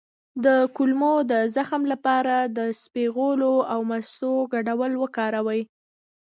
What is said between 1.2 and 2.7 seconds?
د زخم لپاره د